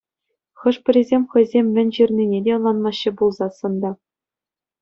[0.61, 3.91] Хӑшпӗрисем хӑйсем мӗн ҫырнине те ӑнланмаҫҫӗ пулсассӑн та.